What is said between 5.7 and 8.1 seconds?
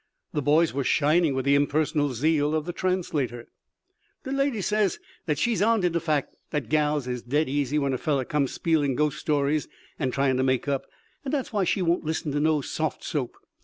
to de fact dat gals is dead easy when a